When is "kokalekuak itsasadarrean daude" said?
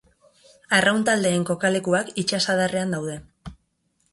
1.49-3.19